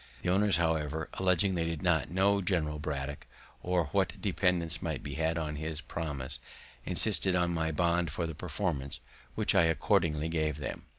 [0.23, 3.27] The owners, however, alleging they did not know General Braddock,
[3.61, 6.39] or what dependence might be had on his promise,
[6.83, 8.99] insisted on my bond for the performance,
[9.35, 10.85] which I accordingly gave them.